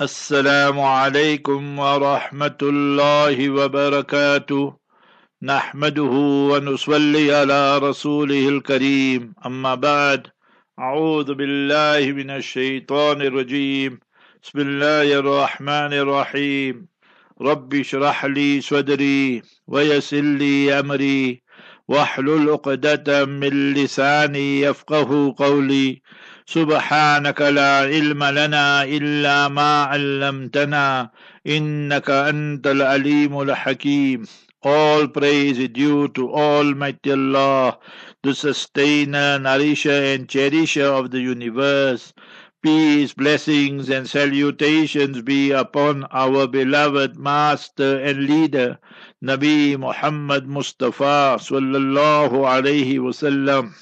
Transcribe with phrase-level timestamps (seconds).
[0.00, 4.76] السلام عليكم ورحمة الله وبركاته.
[5.42, 6.12] نحمده
[6.52, 9.34] ونصلي على رسوله الكريم.
[9.46, 10.26] أما بعد
[10.78, 14.00] أعوذ بالله من الشيطان الرجيم.
[14.42, 16.88] بسم الله الرحمن الرحيم.
[17.40, 21.42] رب اشرح لي صدري ويسر لي أمري.
[21.88, 26.02] واحلل عقدة من لساني يفقه قولي.
[26.52, 31.10] سبحانك لا علم لنا إلا ما علمتنا
[31.46, 34.26] إنك أنت العليم الحكيم
[34.62, 37.78] All praise is due to Almighty Allah,
[38.22, 42.12] the sustainer, nourisher and cherisher of the universe.
[42.62, 48.78] Peace, blessings and salutations be upon our beloved Master and Leader,
[49.24, 53.74] Nabi Muhammad Mustafa sallallahu alayhi wasallam.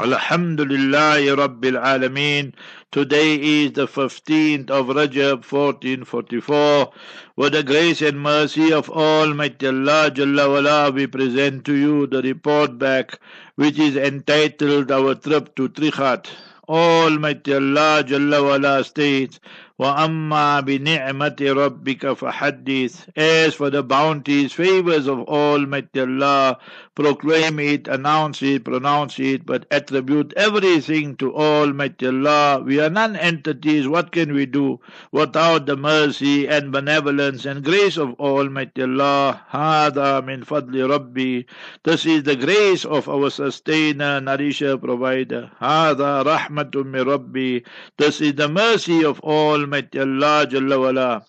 [0.00, 2.54] Alhamdulillah Rabbil Alameen.
[2.92, 6.92] Today is the 15th of Rajab 1444.
[7.34, 12.22] With the grace and mercy of Almighty Allah Jalla wala, we present to you the
[12.22, 13.18] report back
[13.56, 16.30] which is entitled Our Trip to Trichardt.
[16.68, 19.40] Almighty Allah Jalla wala states,
[19.79, 26.57] وَأَمَّا بِنِعْمَةِ رَبِّكَ فَحَدِّثْ As for the bounties, favors of Almighty Allah,
[26.95, 32.61] proclaim it, announce it, pronounce it, but attribute everything to Almighty Allah.
[32.63, 34.79] We are non-entities, what can we do
[35.11, 39.41] without the mercy and benevolence and grace of Almighty Allah?
[39.51, 41.45] هذا من فضل ربي
[41.83, 45.49] This is the grace of our sustainer, nourisher, provider.
[45.59, 47.63] هذا رحمة من ربي
[47.97, 51.22] This is the mercy of Almighty Allah Jalla wala.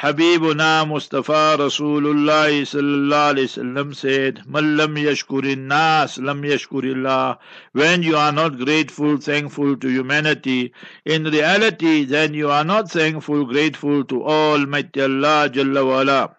[0.00, 7.38] Habibuna Mustafa Rasulullah sallallahu alaihi wasallam said, "Man lam yashkurin nas, lam yashkurillah."
[7.72, 10.72] When you are not grateful, thankful to humanity,
[11.04, 16.36] in reality, then you are not thankful, grateful to Almighty Allah Jalla wala.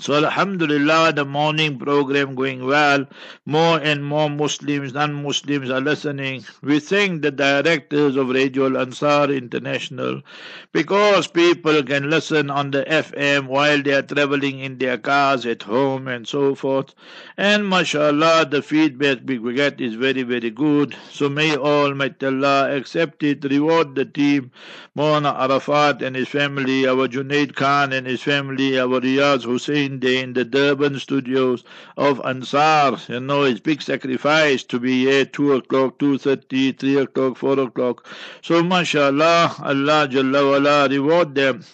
[0.00, 3.04] So Alhamdulillah, the morning program going well.
[3.44, 6.44] More and more Muslims, non-Muslims are listening.
[6.62, 10.22] We thank the directors of Radio Al Ansar International
[10.70, 15.64] because people can listen on the FM while they are traveling in their cars at
[15.64, 16.94] home and so forth.
[17.36, 20.94] And mashallah, the feedback we get is very, very good.
[21.10, 24.52] So may Almighty Allah accept it, reward the team,
[24.94, 30.32] Mona Arafat and his family, our Junaid Khan and his family, our Riyaz Hussein in
[30.34, 31.64] the Durban studios
[31.96, 32.98] of Ansar.
[33.08, 38.06] You know, it's big sacrifice to be here 2 o'clock, 2.30, 3 o'clock, 4 o'clock.
[38.42, 41.64] So mashallah, Allah Jalla reward them.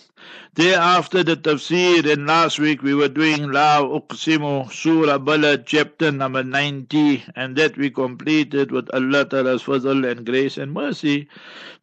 [0.55, 6.43] Thereafter the tafsir, and last week we were doing La Uqsimu, Surah Balad, chapter number
[6.43, 11.29] 90, and that we completed with Allah Ta'ala's fazl and grace and mercy,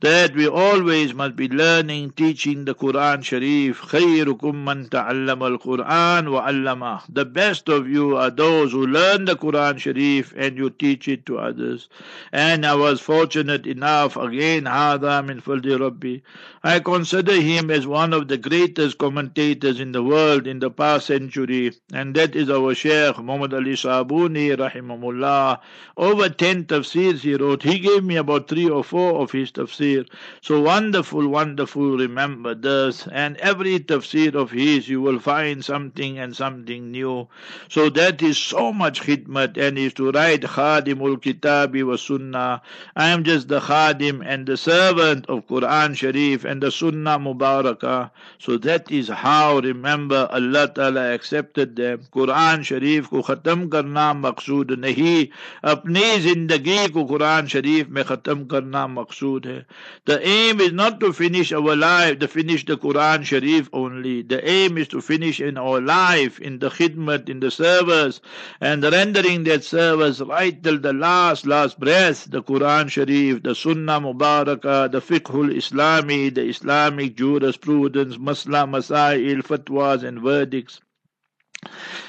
[0.01, 3.81] that we always must be learning, teaching the Quran Sharif.
[3.81, 7.03] خيركم من تعلم القرآن وعلمه.
[7.09, 11.25] The best of you are those who learn the Quran Sharif and you teach it
[11.27, 11.89] to others.
[12.31, 16.23] And I was fortunate enough, again, هذا من فضل ربي.
[16.63, 21.08] I consider him as one of the greatest commentators in the world in the past
[21.08, 25.60] century, and that is our Shaykh Muhammad Ali Sabuni, rahimahullah.
[25.98, 27.64] Over ten tafsirs he wrote.
[27.64, 30.08] He gave me about three or four of his tafsir.
[30.42, 33.08] So wonderful, wonderful, remember this.
[33.12, 37.28] And every tafsir of his, you will find something and something new.
[37.68, 42.62] So that is so much khidmat, and is to write Khadimul Kitabi wa Sunnah.
[42.96, 48.12] I am just the Khadim and the servant of Quran Sharif and the Sunnah Mubarakah.
[48.38, 52.01] So that is how, remember, Allah Ta'ala accepted them.
[52.13, 55.27] Quran Sharif को ख़त्म करना मकसूद नहीं
[55.73, 59.65] अपनी जिंदगी को कुरान शरीफ में ख़त्म करना मकसूद है
[60.07, 64.23] The aim is not to finish our life, to finish the Quran Sharif only.
[64.23, 68.21] The aim is to finish in our life, in the khidmat, in the service,
[68.61, 72.31] and rendering that service right till the last, last breath.
[72.31, 80.04] The Quran Sharif, the Sunnah Mubarakah, the Fiqhul Islami, the Islamic jurisprudence, Masla Masail, fatwas
[80.04, 80.82] and verdicts.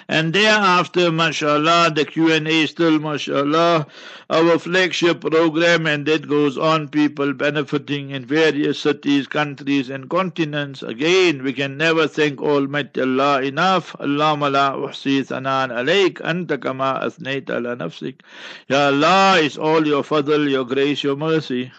[0.09, 3.87] And thereafter, mashallah, the Q&A still, mashallah,
[4.31, 10.83] our flagship program, and that goes on, people benefiting in various cities, countries, and continents.
[10.83, 13.93] Again, we can never thank Almighty Allah enough.
[14.01, 18.21] Allahumma la uhsi thanan alayk, anta kama ala nafsik.
[18.69, 21.71] Ya Allah, it's all your fadl, your grace, your mercy.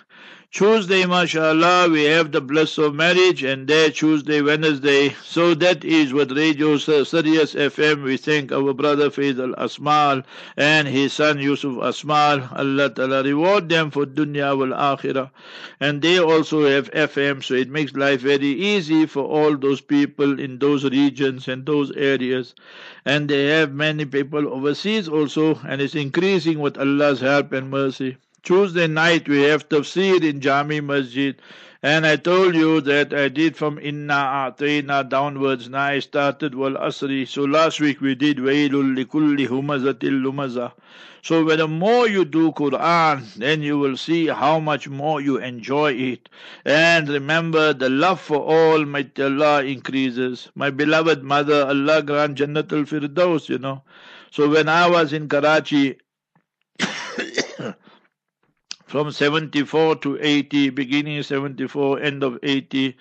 [0.53, 5.09] Tuesday, mashallah, we have the bliss of marriage, and there Tuesday, Wednesday.
[5.23, 8.03] So that is what Radio Sirius FM.
[8.03, 10.23] We thank our brother Faisal Asmal
[10.55, 12.55] and his son Yusuf Asmal.
[12.55, 15.31] Allah Ta'ala reward them for dunya wal akhirah.
[15.79, 20.39] And they also have FM, so it makes life very easy for all those people
[20.39, 22.53] in those regions and those areas.
[23.05, 28.17] And they have many people overseas also, and it's increasing with Allah's help and mercy.
[28.43, 31.41] Tuesday night we have tafsir in Jami Masjid.
[31.81, 35.69] And I told you that I did from Inna A'tayna downwards.
[35.69, 37.25] Now I started Wal Asri.
[37.25, 40.73] So last week we did Wailul Likulli Humazatil Lumaza.
[41.21, 45.93] So the more you do Quran, then you will see how much more you enjoy
[45.93, 46.27] it.
[46.65, 50.49] And remember, the love for Almighty Allah increases.
[50.53, 53.83] My beloved mother, Allah grant Jannatul Firdaus, you know.
[54.31, 55.99] So when I was in Karachi,
[58.93, 62.95] from 74 to 80, beginning 74, end of 80.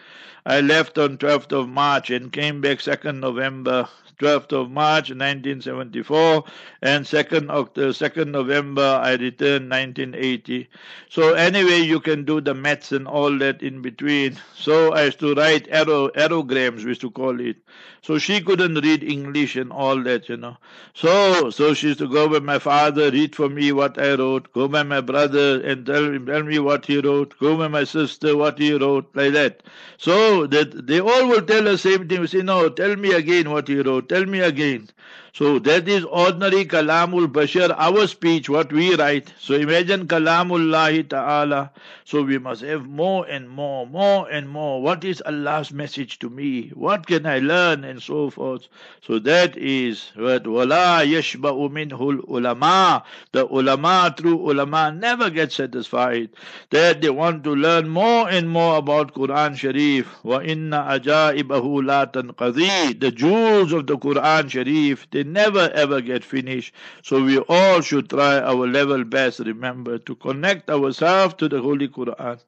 [0.45, 3.89] I left on 12th of March and came back 2nd November
[4.23, 6.45] 12th of March 1974
[6.83, 10.69] and 2nd of the 2nd November I returned 1980.
[11.09, 14.39] So anyway, you can do the maths and all that in between.
[14.55, 17.57] So I used to write arrow aerograms, we used to call it.
[18.03, 20.57] So she couldn't read English and all that, you know.
[20.95, 24.53] So so she used to go by my father, read for me what I wrote,
[24.53, 28.37] go by my brother and tell tell me what he wrote, go by my sister
[28.37, 29.63] what he wrote, like that.
[29.99, 32.21] So that they all will tell the same thing.
[32.21, 34.09] We say, No, tell me again what he wrote.
[34.09, 34.89] Tell me again.
[35.35, 39.33] So that is ordinary Kalamul Bashar, our speech, what we write.
[39.41, 41.71] So imagine Kalamullahi Ta'ala.
[42.05, 44.83] So we must have more and more, more and more.
[44.83, 46.69] What is Allah's message to me?
[46.75, 47.83] What can I learn?
[47.83, 48.69] And so forth.
[49.07, 53.03] So that is what Wala Yashba'u Minhul Ulama.
[53.33, 56.29] The ulama, true ulama, never get satisfied.
[56.69, 60.09] That they want to learn more and more about Quran Sharif.
[60.23, 63.01] Wa inna ajaibahu la tanqadi.
[63.01, 66.75] The jewels of the Quran Sharif, they never ever get finished.
[67.03, 71.89] So we all should try our level best, remember, to connect ourselves to the Holy
[71.89, 72.39] Quran.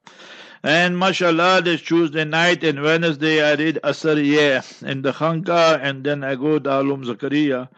[0.63, 6.03] And mashallah, this Tuesday night and Wednesday I read Asr yeah, in the Khanka and
[6.03, 7.69] then I go to Alum Zakaria.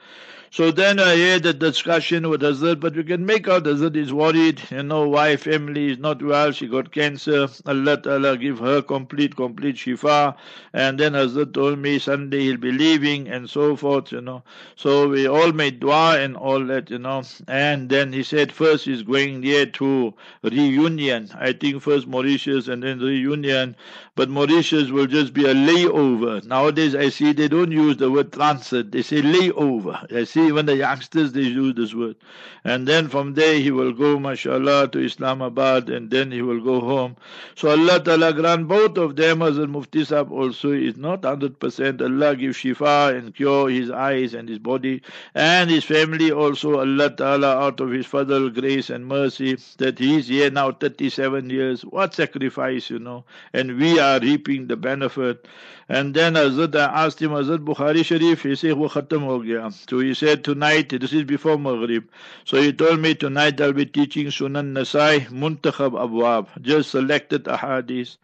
[0.57, 4.12] So then I hear the discussion with Hazrat, but we can make out Hazrat is
[4.12, 7.48] worried, you know, wife, family is not well, she got cancer.
[7.68, 10.36] Allah Ta'ala give her complete, complete shifa.
[10.74, 14.42] And then Hazrat told me Sunday he'll be leaving and so forth, you know.
[14.75, 17.21] So we all made dua and all that, you know.
[17.48, 20.12] And then he said first he's going there to
[20.42, 21.30] reunion.
[21.36, 23.75] I think first Mauritius and then reunion.
[24.15, 26.44] But Mauritius will just be a layover.
[26.45, 30.12] Nowadays I see they don't use the word transit, they say layover.
[30.12, 32.16] I see even the youngsters they use this word.
[32.64, 36.80] And then from there he will go, mashallah, to Islamabad and then he will go
[36.80, 37.16] home.
[37.56, 42.02] So Allah Ta'ala grant both of them as a Mufti Sahib also is not 100%.
[42.02, 45.02] Allah give shifa and cure his eyes and his body
[45.36, 46.80] and his family also.
[46.80, 51.50] Allah Ta'ala out of his fadl, grace and mercy that he is here now 37
[51.50, 51.82] years.
[51.84, 53.26] What sacrifice, you know.
[53.54, 55.48] And we are reaping the benefit.
[55.89, 59.72] And then Hazrat, asked him, Hazrat Bukhari Sharif, he said, wo khatam ho gaya.
[59.88, 62.04] So he said, tonight, this is before Maghrib.
[62.44, 68.18] So he told me, tonight I'll be teaching Sunan Nasai, Muntakhab Abwab, just selected ahadith.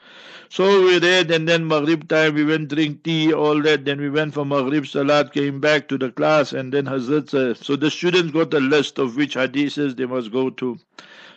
[0.50, 3.86] So we read, and then Maghrib time, we went drink tea, all that.
[3.86, 7.58] Then we went for Maghrib Salat, came back to the class, and then Hazrat said,
[7.58, 10.78] so the students got a list of which hadiths they must go to.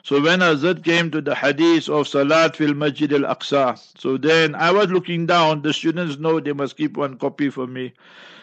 [0.07, 4.55] So when Hazrat came to the hadith of Salat fil Masjid al Aqsa, so then
[4.55, 7.93] I was looking down, the students know they must keep one copy for me.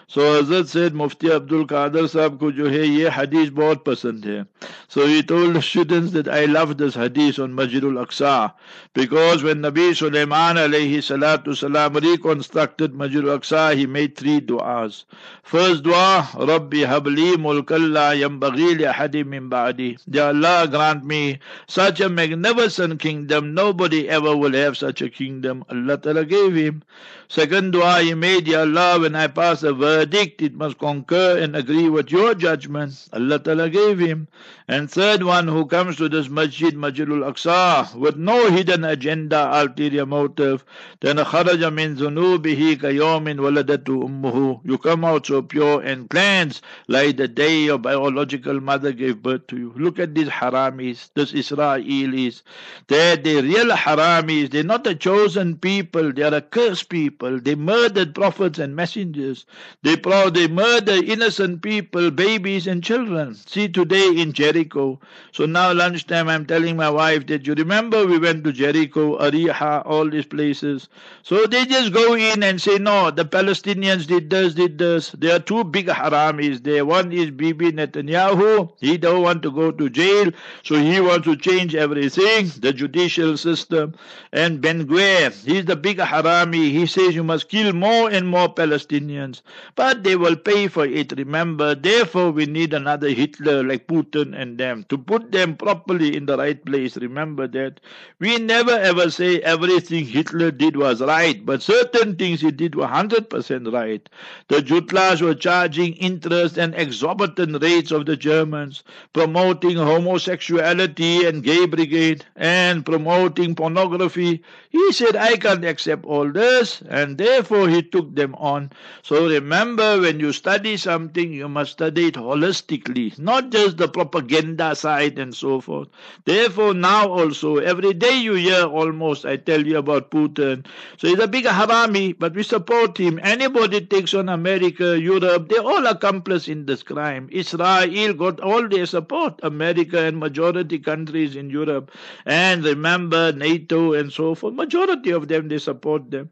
[0.07, 4.45] So Hazrat said Mufti Abdul Qadir Sahab ko jo hai ye hadith bahut pasand hai.
[4.87, 8.53] So he told the students that I love this hadith on Masjidul Aqsa
[8.93, 15.05] because when Nabi Sulaiman alayhi salatu salam reconstructed Masjidul Aqsa he made three du'as.
[15.41, 19.97] First dua Rabbi habli mulkan la yambaghi li ahadi min ba'di.
[20.07, 25.63] Ya Allah grant me such a magnificent kingdom nobody ever will have such a kingdom.
[25.69, 26.83] Allah Ta'ala gave him.
[27.27, 31.55] Second dua he made, Ya Allah, when I pass a verdict, it must concur and
[31.55, 33.07] agree with your judgment.
[33.13, 34.27] Allah Ta'ala gave him.
[34.67, 40.05] And third one who comes to this masjid, Masjidul Aqsa, with no hidden agenda, ulterior
[40.05, 40.63] motive,
[41.01, 44.61] then kharaja min zunubihi kayomin waladatu ummuhu.
[44.63, 49.47] You come out so pure and cleansed like the day your biological mother gave birth
[49.47, 49.73] to you.
[49.75, 52.41] Look at these haramis, those Israelis.
[52.87, 54.49] They're the real haramis.
[54.51, 56.13] They're not a chosen people.
[56.13, 57.39] They're a cursed people.
[57.39, 59.45] They murdered prophets and messengers.
[59.83, 63.35] They, pro- they murder innocent people, babies and children.
[63.35, 64.99] See today in Jericho.
[65.33, 69.83] So now lunchtime I'm telling my wife that you remember we went to Jericho, Ariha,
[69.85, 70.87] all these places.
[71.21, 75.11] So they just go in and say, no, the Palestinians did this, did this.
[75.11, 76.85] There are two big haramis there.
[76.85, 78.71] One is Bibi Netanyahu.
[78.79, 80.31] He don't want to go to jail,
[80.63, 83.95] so he wants to change everything, the judicial system.
[84.31, 86.71] And Ben Gvir, he's the big harami.
[86.71, 89.41] He says you must kill more and more Palestinians.
[89.75, 91.73] But they will pay for it, remember.
[91.73, 96.37] Therefore, we need another Hitler like Putin and them to put them properly in the
[96.37, 96.95] right place.
[96.95, 97.79] Remember that.
[98.19, 102.85] We never ever say everything Hitler did was right, but certain things he did were
[102.85, 104.07] 100% right.
[104.47, 111.65] The Jutlas were charging interest and exorbitant rates of the Germans, promoting homosexuality and gay
[111.65, 114.43] brigade, and promoting pornography.
[114.69, 118.71] He said, I can't accept all this, and therefore he took them on.
[119.01, 124.75] So remember, when you study something, you must study it holistically, not just the propaganda
[124.75, 125.87] side and so forth.
[126.25, 130.65] Therefore, now also, every day you hear almost, I tell you about Putin.
[130.97, 133.21] So he's a big harami, but we support him.
[133.23, 137.29] Anybody takes on America, Europe, they're all accomplice in this crime.
[137.31, 141.89] Israel got all their support, America and majority countries in Europe.
[142.25, 146.29] And remember, NATO and so forth, majority of them, they support them.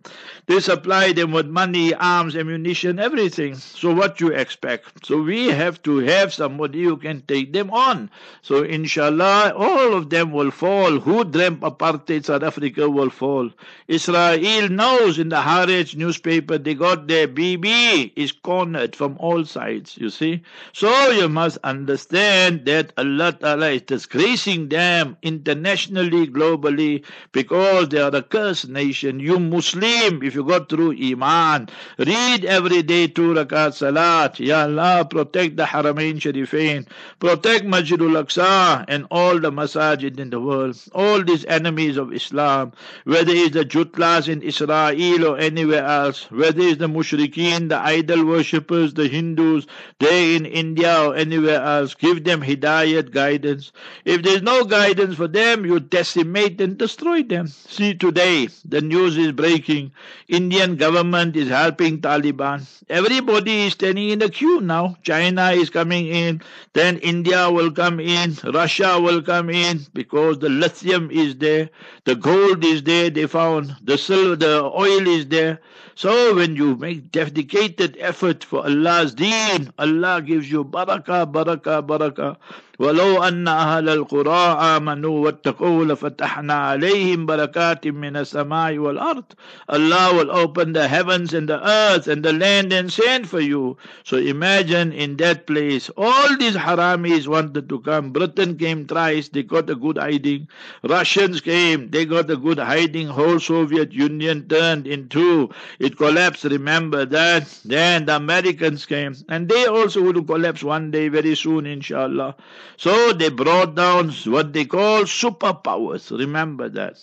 [0.47, 3.20] They supply them with money, arms, ammunition, everything.
[3.29, 5.05] So what you expect?
[5.05, 8.09] So we have to have somebody who can take them on.
[8.41, 10.99] So inshallah, all of them will fall.
[10.99, 13.51] Who dreamt apartheid South Africa will fall?
[13.87, 19.97] Israel knows in the Haaretz newspaper they got their Bibi is cornered from all sides,
[19.97, 20.41] you see.
[20.73, 28.15] So you must understand that Allah Ta'ala is disgracing them internationally, globally, because they are
[28.15, 29.19] a cursed nation.
[29.19, 34.39] You Muslim, if you got through Iman, read every day two rakat salat.
[34.39, 36.87] Ya Allah, protect the Haramain Sharifain,
[37.19, 42.71] protect Masjidul Aqsa and all the masajid in the world, all these enemies of Islam,
[43.03, 48.25] whether it's the Jutlas in Israel or anywhere else, whether it's the Mushrikeen, the idol
[48.25, 49.67] worshippers, the Hindus,
[49.99, 53.71] they in India or anywhere else, give them hidayat guidance.
[54.05, 57.47] If there's no guidance for them, you decimate and destroy them.
[57.47, 59.91] See today, the news is breaking.
[60.27, 62.65] Indian government is helping Taliban.
[63.03, 64.95] Everybody is standing in the queue now.
[65.01, 66.39] China is coming in,
[66.73, 71.71] then India will come in, Russia will come in because the lithium is there,
[72.03, 75.59] the gold is there, they found the silver, the oil is there.
[75.95, 82.37] So when you make dedicated effort for Allah's deen, Allah gives you barakah, barakah, barakah.
[82.80, 89.24] ولو أن أهل القرى آمنوا واتقوا لفتحنا عليهم بركات من السماء والأرض
[89.68, 93.76] Allah will open the heavens and the earth and the land and sand for you.
[94.04, 98.12] So imagine in that place, all these haramis wanted to come.
[98.12, 100.48] Britain came thrice, they got a good hiding.
[100.82, 103.08] Russians came, they got a good hiding.
[103.08, 105.50] Whole Soviet Union turned in two.
[105.78, 107.48] It collapsed, remember that.
[107.64, 112.36] Then the Americans came, and they also will collapse one day very soon, inshallah.
[112.77, 116.17] So they brought down what they call superpowers.
[116.17, 116.97] Remember that.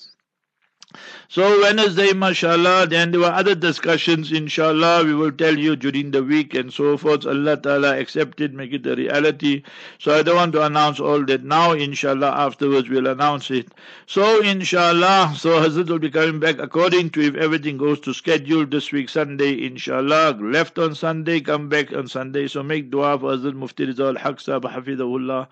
[1.31, 6.25] So Wednesday, mashallah, then there were other discussions, inshallah, we will tell you during the
[6.25, 7.27] week and so forth.
[7.27, 9.63] Allah Ta'ala accepted, make it a reality.
[9.99, 13.69] So I don't want to announce all that now, inshallah, afterwards we'll announce it.
[14.07, 18.65] So inshallah, so Hazrat will be coming back according to if everything goes to schedule
[18.65, 20.39] this week, Sunday, inshallah.
[20.41, 22.49] Left on Sunday, come back on Sunday.
[22.49, 25.47] So make dua for Hazrat Mufti Rizal Haq Hafidahullah.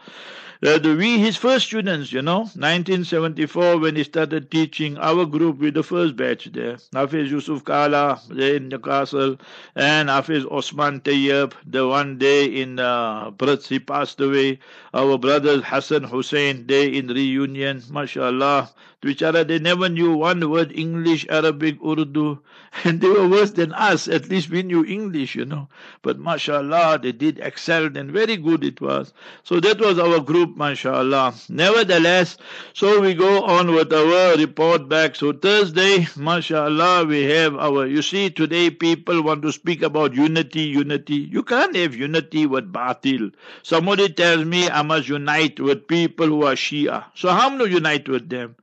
[0.62, 5.74] Uh, we, his first students, you know, 1974 when he started teaching our group with
[5.74, 6.76] the first batch there.
[6.94, 9.36] Hafiz Yusuf Kala in Newcastle
[9.74, 14.60] and Hafiz Osman Tayyab, the one day in uh, Brits, he passed away.
[14.94, 18.70] Our brothers Hassan Hussein, they in reunion, mashallah.
[19.02, 22.38] Bichara, they never knew one word English, Arabic, Urdu,
[22.84, 24.08] and they were worse than us.
[24.08, 25.68] At least we knew English, you know.
[26.00, 29.12] But mashallah, they did excel and very good it was.
[29.44, 31.34] So that was our group, mashallah.
[31.50, 32.38] Nevertheless,
[32.72, 35.14] so we go on with our report back.
[35.14, 40.62] So Thursday, mashallah, we have our, you see, today people want to speak about unity,
[40.62, 41.16] unity.
[41.16, 43.32] You can't have unity with batil.
[43.62, 47.04] Somebody tells me I must unite with people who are Shia.
[47.14, 48.56] So how am I going to unite with them?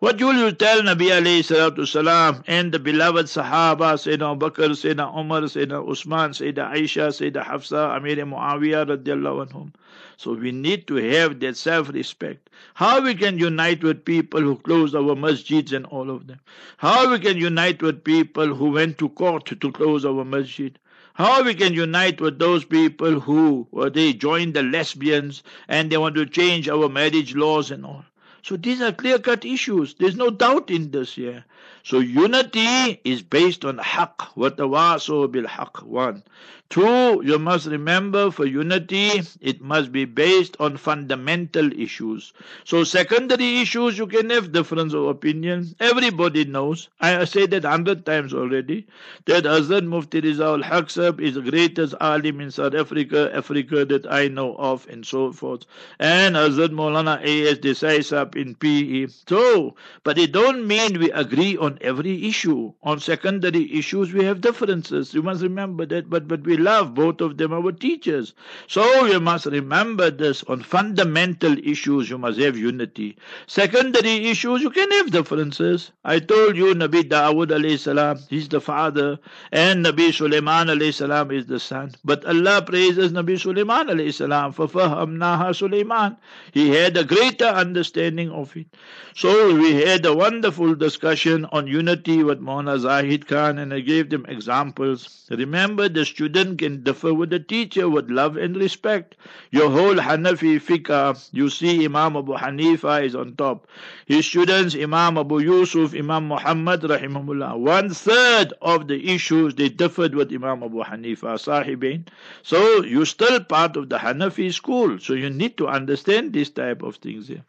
[0.00, 5.14] What will you tell Nabi alayhi salatu salam and the beloved Sahaba, Sayyidina Bakr, Sayyidina
[5.14, 9.74] Umar, Sayyidina Usman, Sayyidina Aisha, Sayyidina Hafsa, Amir Muawiyah radiallahu anhum.
[10.16, 12.48] So we need to have that self-respect.
[12.72, 16.40] How we can unite with people who closed our masjids and all of them?
[16.78, 20.78] How we can unite with people who went to court to close our masjid?
[21.12, 25.98] How we can unite with those people who well, they joined the lesbians and they
[25.98, 28.06] want to change our marriage laws and all.
[28.42, 29.94] So these are clear-cut issues.
[29.94, 31.44] There's no doubt in this here.
[31.82, 34.34] So unity is based on haqq.
[34.36, 35.82] Watawaso bil haqq.
[35.82, 36.22] One.
[36.70, 42.32] Two, you must remember for unity, it must be based on fundamental issues.
[42.62, 45.74] So secondary issues, you can have difference of opinion.
[45.80, 46.88] Everybody knows.
[47.00, 48.86] I say that hundred times already.
[49.24, 54.28] That Hazrat Mufti Rizal Haqsab is the greatest alim in South Africa, Africa that I
[54.28, 55.64] know of, and so forth.
[55.98, 57.58] And Hazrat Maulana A.S.
[57.58, 59.08] Desai Sab in PE.
[59.26, 62.72] So, but it don't mean we agree on every issue.
[62.82, 65.14] On secondary issues, we have differences.
[65.14, 68.34] You must remember that, but, but we love both of them our teachers.
[68.66, 73.16] So you must remember this on fundamental issues you must have unity.
[73.46, 75.92] Secondary issues you can have differences.
[76.04, 79.18] I told you Nabi Dawood salam, he's the father,
[79.52, 81.92] and Nabi Sulaiman alayhi salam is the son.
[82.04, 86.16] But Allah praises Nabi Sulaiman alayhi salam for fahamnaha Sulaiman.
[86.52, 88.66] He had a greater understanding of it.
[89.14, 94.10] So we had a wonderful discussion on unity with Mona Zahid Khan and I gave
[94.10, 95.26] them examples.
[95.30, 99.16] Remember the student can differ with the teacher with love and respect.
[99.50, 103.66] Your whole Hanafi fiqh, you see Imam Abu Hanifa is on top.
[104.06, 107.58] His students, Imam Abu Yusuf, Imam Muhammad, rahimahullah.
[107.58, 112.06] One third of the issues they differed with Imam Abu Hanifa, Sahibain.
[112.42, 114.98] So you're still part of the Hanafi school.
[114.98, 117.44] So you need to understand this type of things here.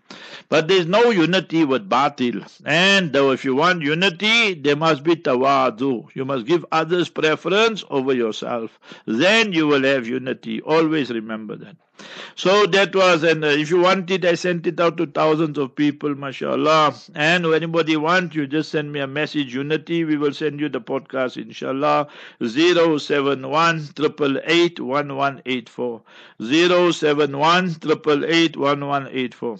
[0.50, 2.46] But there's no unity with batil.
[2.66, 6.08] And though if you want unity, there must be tawadu.
[6.16, 10.62] You must give others preference over yourself then you will have unity.
[10.62, 11.76] Always remember that.
[12.36, 15.60] So that was, and uh, if you want it, I sent it out to thousands
[15.60, 16.96] of people, mashallah.
[17.14, 20.04] And if anybody want, you just send me a message, unity.
[20.04, 22.08] We will send you the podcast, inshallah.
[22.42, 26.02] 071 888 1184.
[26.40, 29.58] 071 888 1184.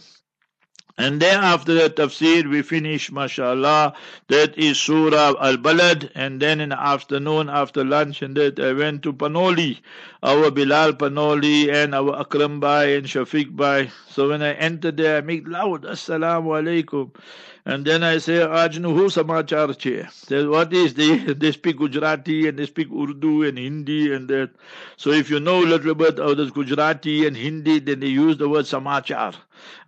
[1.02, 3.94] And then after the tafsir, we finish, mashallah.
[4.28, 6.12] That is Surah Al Balad.
[6.14, 9.80] And then in the afternoon, after lunch, and that I went to Panoli,
[10.22, 13.90] our Bilal Panoli, and our Akram Bai and Shafiq Bai.
[14.10, 17.10] So when I entered there, I make loud, Assalamu alaikum.
[17.66, 20.08] And then I say, Ajnu hu samachar che.
[20.12, 21.18] Says, what is they?
[21.34, 24.52] They speak Gujarati and they speak Urdu and Hindi and that.
[24.98, 28.38] So if you know a little bit of this Gujarati and Hindi, then they use
[28.38, 29.36] the word samachar.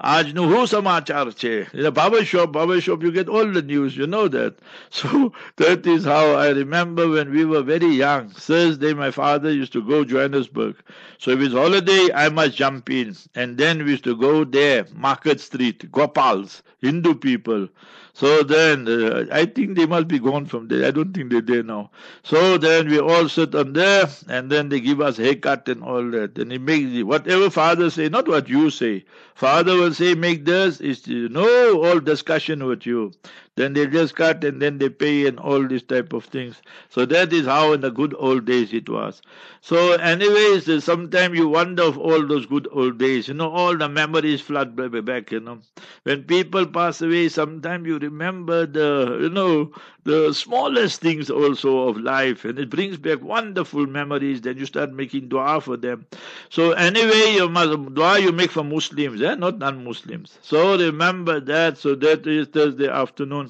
[0.02, 1.68] Hu samachar che.
[1.74, 4.56] In a barber shop, barber shop, you get all the news, you know that.
[4.90, 8.30] So that is how I remember when we were very young.
[8.30, 10.76] Thursday, my father used to go Johannesburg.
[11.18, 13.16] So if it's holiday, I must jump in.
[13.36, 17.70] And then we used to go there, Market Street, Gopals, Hindu people.
[18.16, 20.86] So then, uh, I think they must be gone from there.
[20.88, 21.90] I don't think they're there now.
[22.24, 26.10] So then we all sit on there, and then they give us haircut and all
[26.12, 26.38] that.
[26.38, 29.06] And he makes whatever father say, not what you say.
[29.34, 33.12] Father will say, make this, is no all discussion with you.
[33.56, 36.62] Then they just cut and then they pay and all these type of things.
[36.90, 39.22] So that is how in the good old days it was.
[39.62, 43.28] So anyways, sometimes you wonder of all those good old days.
[43.28, 45.60] You know, all the memories flood back, you know.
[46.04, 49.72] When people pass away, sometimes you remember the, you know,
[50.04, 54.42] the smallest things also of life and it brings back wonderful memories.
[54.42, 56.06] Then you start making dua for them.
[56.50, 59.36] So anyway, you must, dua you make for Muslims, eh?
[59.36, 60.38] not non-Muslims.
[60.42, 61.78] So remember that.
[61.78, 63.43] So that is Thursday afternoon.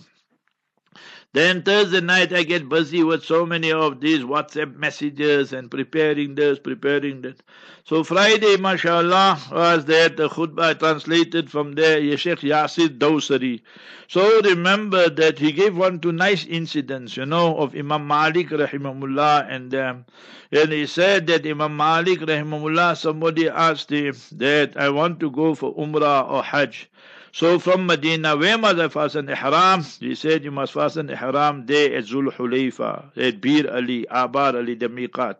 [1.33, 6.35] Then Thursday night I get busy with so many of these WhatsApp messages and preparing
[6.35, 7.41] this, preparing that.
[7.85, 13.61] So Friday, mashallah, was that the khutbah translated from there, Sheikh Yasir Dawsari.
[14.07, 19.47] So remember that he gave one two nice incidents, you know, of Imam Malik rahimahullah
[19.49, 20.05] and um,
[20.51, 25.55] and he said that Imam Malik rahimahullah, somebody asked him that I want to go
[25.55, 26.91] for Umrah or Hajj.
[27.35, 29.83] So from Medina, where must I fasten ihram?
[29.99, 34.75] He said you must fasten ihram there at Zul Hulayfa, at Bir Ali, Abar Ali,
[34.75, 35.37] the Miqat.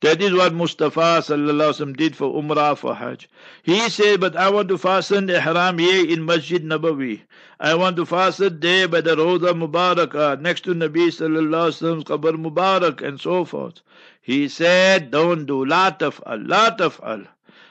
[0.00, 3.28] That is what Mustafa sallallahu alaihi did for Umrah, for Hajj.
[3.62, 7.20] He said, but I want to fasten ihram here in Masjid Nabawi.
[7.60, 12.04] I want to fast fasten there by the Roda Mubarakah, next to Nabi sallallahu alaihi
[12.04, 13.82] Qabr Mubarak and so forth.
[14.22, 17.26] He said, don't do, la taf'al, la taf'al.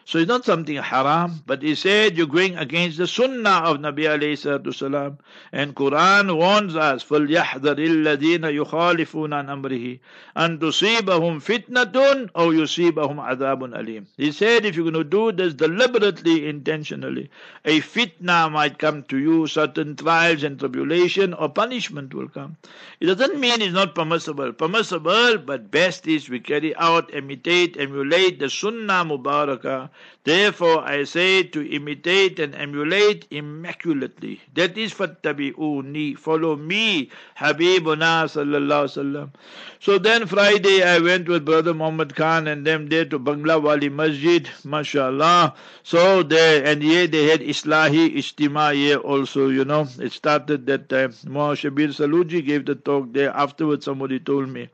[0.09, 4.05] So it's not something haram, but he said you're going against the sunnah of Nabi
[4.09, 5.19] alayhi salatu salam.
[5.53, 9.99] And Quran warns us, فَلْيَحْذَرِ الَّذِينَ يُخَالِفُونَ عَنْ أَمْرِهِ
[10.35, 15.53] أَن تُصِيبَهُمْ فِتْنَةٌ أَوْ يُصِيبَهُمْ عَذَابٌ أَلِيمٌ He said if you're going to do this
[15.53, 17.29] deliberately, intentionally,
[17.67, 22.57] a fitna might come to you, certain trials and tribulation or punishment will come.
[23.01, 24.55] It doesn't mean it's not permissible.
[24.55, 29.91] Permissible, but best is we carry out, imitate, emulate the sunnah mubarakah
[30.24, 34.40] Therefore, I say to imitate and emulate immaculately.
[34.54, 36.18] That is fattabi'uni.
[36.18, 39.30] Follow me, Habibuna sallallahu.
[39.80, 43.90] So then Friday I went with Brother Muhammad Khan and them there to Bangla Wali
[43.90, 45.56] Masjid, mashallah.
[45.84, 49.88] So there, and here they had Islahi Ijtima here also, you know.
[50.00, 51.14] It started that time.
[51.28, 53.32] Muhammad Shabir Saluji gave the talk there.
[53.32, 54.70] Afterwards somebody told me.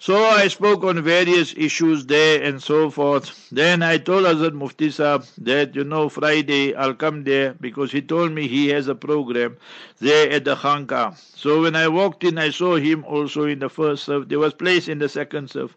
[0.00, 3.48] So I spoke on various issues there and so forth.
[3.50, 8.00] Then I told Hazrat Mufti Sahab that, you know, Friday I'll come there because he
[8.00, 9.56] told me he has a program
[9.98, 11.16] there at the Khanka.
[11.36, 14.28] So when I walked in, I saw him also in the first serve.
[14.28, 15.76] There was place in the second serve.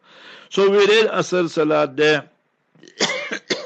[0.50, 2.30] So we read Asr Salat there.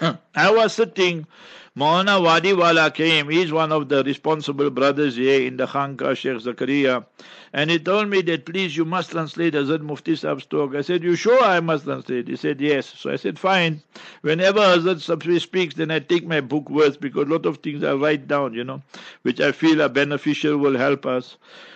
[0.36, 1.28] I was sitting
[1.78, 3.28] Maulana Wadiwala came.
[3.30, 7.06] He's one of the responsible brothers here in the Khanka, Sheikh Zakaria.
[7.52, 10.74] And he told me that, please, you must translate Hazrat Mufti Saab's talk.
[10.74, 12.30] I said, you sure I must translate?
[12.30, 12.86] He said, yes.
[12.98, 13.82] So I said, fine.
[14.22, 17.84] Whenever Hazrat Sabri speaks, then I take my book words because a lot of things
[17.84, 18.82] I write down, you know,
[19.24, 21.36] which I feel are beneficial, will help us.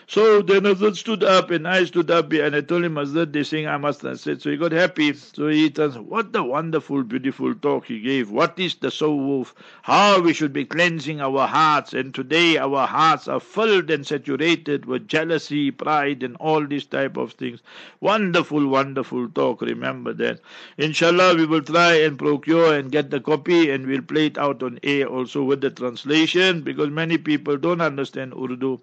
[0.09, 3.43] So then Hazrat stood up and I stood up and I told him, Hazrat, they
[3.43, 4.41] saying I must translate.
[4.41, 5.13] So he got happy.
[5.13, 8.31] So he said, what a wonderful, beautiful talk he gave.
[8.31, 9.53] What is Tasawwuf?
[9.83, 11.93] How we should be cleansing our hearts.
[11.93, 17.15] And today our hearts are filled and saturated with jealousy, pride and all these type
[17.15, 17.61] of things.
[17.99, 19.61] Wonderful, wonderful talk.
[19.61, 20.39] Remember that.
[20.79, 24.63] Inshallah, we will try and procure and get the copy and we'll play it out
[24.63, 28.81] on air also with the translation because many people don't understand Urdu.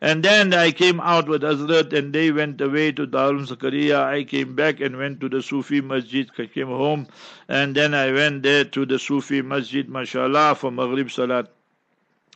[0.00, 4.04] And then I came out with Hazrat and they went away to Darul Zakaria.
[4.04, 6.30] I came back and went to the Sufi Masjid.
[6.38, 7.06] I came home
[7.48, 11.50] and then I went there to the Sufi Masjid, mashallah, for Maghrib Salat.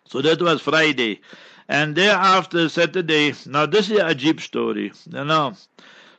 [0.07, 1.21] So that was Friday.
[1.69, 5.55] And thereafter Saturday, now this is a Ajib story, you know.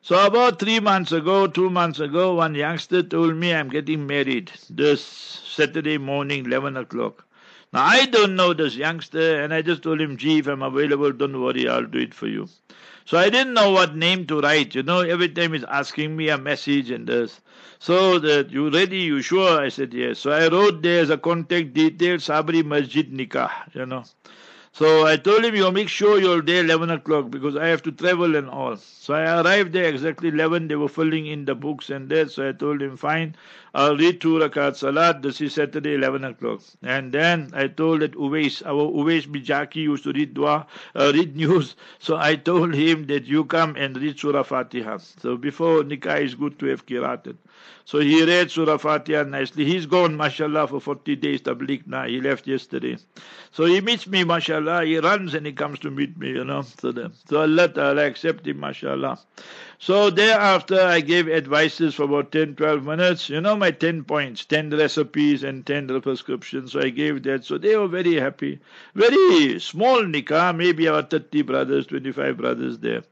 [0.01, 4.51] So about three months ago, two months ago, one youngster told me I'm getting married
[4.69, 7.25] this Saturday morning, 11 o'clock.
[7.71, 11.11] Now, I don't know this youngster, and I just told him, gee, if I'm available,
[11.11, 12.47] don't worry, I'll do it for you.
[13.05, 14.75] So I didn't know what name to write.
[14.75, 17.41] You know, every time he's asking me a message and this.
[17.79, 18.99] So that you ready?
[18.99, 19.59] You sure?
[19.61, 20.19] I said yes.
[20.19, 23.51] So I wrote there as a contact detail Sabri Masjid Nikah.
[23.73, 24.03] You know.
[24.71, 27.91] So I told him, you make sure you're there 11 o'clock because I have to
[27.91, 28.77] travel and all.
[28.77, 30.67] So I arrived there exactly 11.
[30.67, 32.31] They were filling in the books and that.
[32.31, 33.35] So I told him, fine,
[33.73, 35.21] I'll read two rakat salat.
[35.21, 36.61] This is Saturday, 11 o'clock.
[36.81, 41.35] And then I told that Uwais, our Uwais Bijaki used to read dua, uh, read
[41.35, 41.75] news.
[41.99, 44.97] So I told him that you come and read Surah Fatiha.
[44.97, 47.37] So before Nikah is good to have kirated.
[47.85, 49.65] So he read Surah Fatiha nicely.
[49.65, 52.05] He's gone, mashallah, for 40 days, tabligh now.
[52.05, 52.97] He left yesterday.
[53.51, 54.85] So he meets me, mashallah.
[54.85, 56.61] He runs and he comes to meet me, you know.
[56.61, 59.19] So, the, so Allah Ta'ala accept him, mashallah.
[59.79, 63.29] So thereafter, I gave advices for about 10, 12 minutes.
[63.29, 66.73] You know, my 10 points, 10 recipes and 10 prescriptions.
[66.73, 67.45] So I gave that.
[67.45, 68.59] So they were very happy.
[68.93, 73.03] Very small nikah, maybe about 30 brothers, 25 brothers there.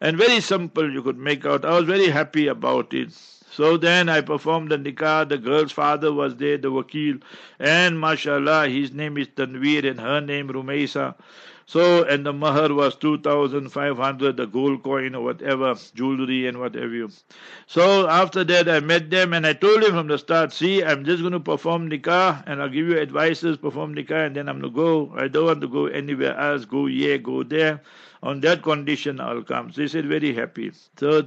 [0.00, 1.64] And very simple, you could make out.
[1.64, 3.10] I was very happy about it.
[3.54, 5.28] So then I performed the nikah.
[5.28, 7.22] The girl's father was there, the wakil.
[7.58, 11.14] And mashallah, his name is Tanveer and her name Rumaisa.
[11.66, 17.08] So, and the mahar was 2,500, the gold coin or whatever, jewelry and whatever.
[17.66, 21.04] So, after that, I met them and I told them from the start, see, I'm
[21.04, 24.60] just going to perform nikah and I'll give you advices, perform nikah, and then I'm
[24.60, 25.14] going to go.
[25.16, 27.80] I don't want to go anywhere else, go here, go there.
[28.22, 29.72] On that condition, I'll come.
[29.72, 30.72] So, they said, very happy.
[30.98, 31.22] So,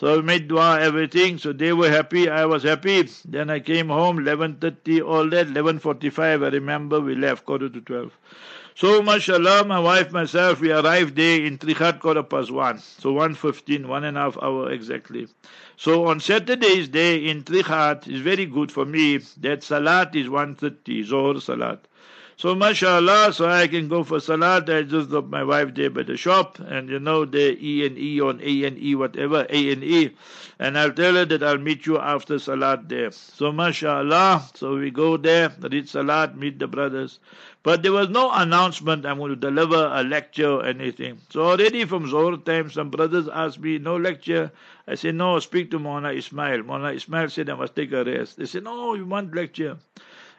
[0.00, 1.36] so I made dua, everything.
[1.36, 2.30] So they were happy.
[2.30, 3.06] I was happy.
[3.26, 5.48] Then I came home, 11.30, all that.
[5.48, 8.10] 11.45, I remember, we left, quarter to 12.
[8.74, 12.78] So, mashallah, my wife, myself, we arrived there in Trichardt quarter past one.
[12.78, 15.28] So 1.15, one and a half hour exactly.
[15.76, 21.04] So on Saturday's day in Trichardt is very good for me that Salat is 1.30,
[21.04, 21.86] Zohar Salat.
[22.40, 24.70] So mashallah, so I can go for salat.
[24.70, 27.98] I just drop my wife there by the shop, and you know the E and
[27.98, 30.16] E on A and E, whatever A and E,
[30.58, 33.10] and I'll tell her that I'll meet you after salat there.
[33.12, 37.18] So mashallah, so we go there, read salat, meet the brothers.
[37.62, 41.18] But there was no announcement I'm going to deliver a lecture or anything.
[41.28, 44.50] So already from Zohar time, some brothers asked me, no lecture.
[44.88, 46.62] I said, no, speak to Mona Ismail.
[46.62, 48.38] Mona Ismail said I must take a rest.
[48.38, 49.76] They said, no, you want lecture.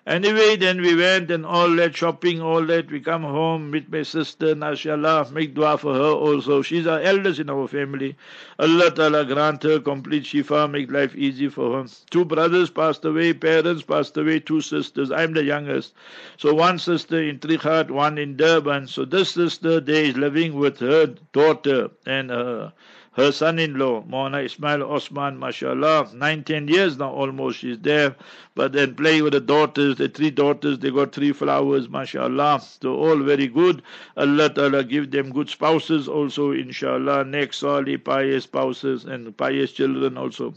[0.08, 2.90] Anyway, then we went and all that shopping, all that.
[2.90, 6.64] We come home with my sister, Nashallah, make dua for her also.
[6.64, 8.16] She's our eldest in our family.
[8.58, 11.90] Allah Ta'ala grant her complete shifa, make life easy for her.
[12.10, 15.12] Two brothers passed away, parents passed away, two sisters.
[15.12, 15.94] I'm the youngest.
[16.38, 18.88] So one sister in Trichardt, one in Durban.
[18.88, 22.74] So this sister there is living with her daughter and her
[23.14, 28.16] her son-in-law, Mona Ismail Osman, mashallah, 19 years now almost she's there,
[28.56, 32.96] but then play with the daughters, the three daughters, they got three flowers, mashallah, so
[32.96, 33.82] all very good.
[34.16, 40.18] Allah Ta'ala give them good spouses also, inshallah, next solid pious spouses and pious children
[40.18, 40.54] also.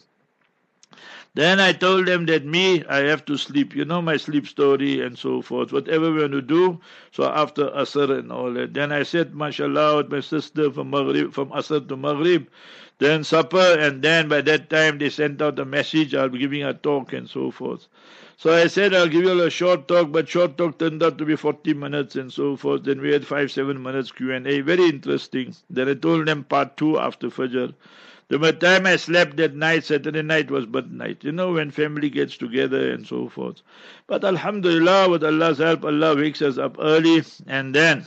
[1.36, 3.74] Then I told them that me, I have to sleep.
[3.74, 5.72] You know my sleep story and so forth.
[5.72, 6.80] Whatever we're going to do.
[7.10, 8.74] So after Asr and all that.
[8.74, 12.46] Then I said, mashallah, with my sister from Maghrib, from Asr to Maghrib.
[12.98, 16.14] Then supper, and then by that time they sent out a message.
[16.14, 17.88] I'll be giving a talk and so forth.
[18.36, 21.24] So I said I'll give you a short talk, but short talk turned out to
[21.24, 22.84] be 40 minutes and so forth.
[22.84, 24.60] Then we had five, seven minutes Q&A.
[24.60, 25.54] Very interesting.
[25.68, 27.74] Then I told them part two after Fajr.
[28.28, 31.22] The time I slept that night, Saturday night was but night.
[31.24, 33.60] You know, when family gets together and so forth.
[34.06, 38.06] But Alhamdulillah, with Allah's help, Allah wakes us up early and then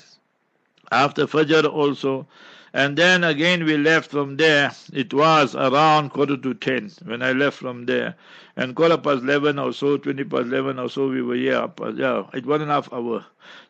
[0.92, 2.28] after Fajr also.
[2.74, 4.72] And then again we left from there.
[4.94, 8.16] It was around quarter to ten when I left from there.
[8.56, 11.70] And quarter past eleven or so, twenty past eleven or so, we were here.
[11.96, 13.26] Yeah, it was one and a half hour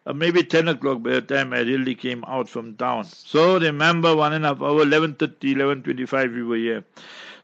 [0.05, 3.05] uh, maybe 10 o'clock by the time I really came out from town.
[3.05, 6.83] So remember one and a half hour, 11.30, 11.25 we were here.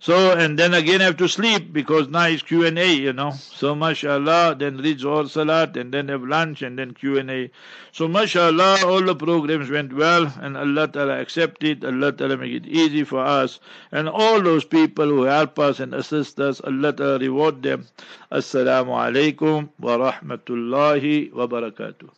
[0.03, 3.31] So, and then again I have to sleep because now it's Q&A, you know.
[3.31, 7.49] So, mashallah, then read Zohar Salat and then have lunch and then Q&A.
[7.93, 12.67] So, mashallah, all the programs went well and Allah Ta'ala accepted, Allah Ta'ala make it
[12.67, 13.61] easy for us.
[13.93, 17.87] And all those people who help us and assist us, Allah Ta'ala reward them.
[18.29, 22.09] Assalamu alaikum wa rahmatullahi wa barakatuh.